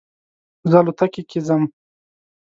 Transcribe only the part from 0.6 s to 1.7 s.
زه الوتکې کې ځم